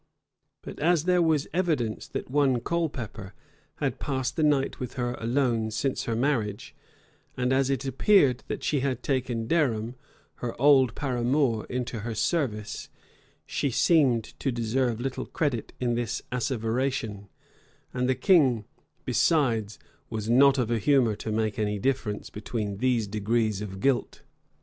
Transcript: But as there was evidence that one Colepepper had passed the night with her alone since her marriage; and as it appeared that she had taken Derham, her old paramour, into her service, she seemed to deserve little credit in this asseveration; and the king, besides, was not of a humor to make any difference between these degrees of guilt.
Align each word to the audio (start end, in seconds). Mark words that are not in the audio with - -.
But 0.63 0.79
as 0.79 1.03
there 1.03 1.21
was 1.21 1.47
evidence 1.53 2.07
that 2.07 2.27
one 2.31 2.59
Colepepper 2.59 3.35
had 3.75 3.99
passed 3.99 4.35
the 4.35 4.41
night 4.41 4.79
with 4.79 4.95
her 4.95 5.13
alone 5.19 5.69
since 5.69 6.05
her 6.05 6.15
marriage; 6.15 6.73
and 7.37 7.53
as 7.53 7.69
it 7.69 7.85
appeared 7.85 8.43
that 8.47 8.63
she 8.63 8.79
had 8.79 9.03
taken 9.03 9.45
Derham, 9.45 9.93
her 10.37 10.59
old 10.59 10.95
paramour, 10.95 11.67
into 11.69 11.99
her 11.99 12.15
service, 12.15 12.89
she 13.45 13.69
seemed 13.69 14.23
to 14.39 14.51
deserve 14.51 14.99
little 14.99 15.27
credit 15.27 15.71
in 15.79 15.93
this 15.93 16.23
asseveration; 16.31 17.27
and 17.93 18.09
the 18.09 18.15
king, 18.15 18.65
besides, 19.05 19.77
was 20.09 20.27
not 20.27 20.57
of 20.57 20.71
a 20.71 20.79
humor 20.79 21.13
to 21.17 21.31
make 21.31 21.59
any 21.59 21.77
difference 21.77 22.31
between 22.31 22.77
these 22.77 23.05
degrees 23.05 23.61
of 23.61 23.79
guilt. 23.79 24.23